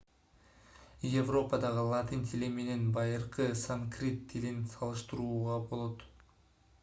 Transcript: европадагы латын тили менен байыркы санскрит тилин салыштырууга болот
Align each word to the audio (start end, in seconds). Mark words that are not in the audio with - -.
европадагы 1.23 1.83
латын 1.91 2.23
тили 2.31 2.49
менен 2.55 2.87
байыркы 2.95 3.47
санскрит 3.65 4.23
тилин 4.31 4.59
салыштырууга 4.77 5.59
болот 5.69 6.05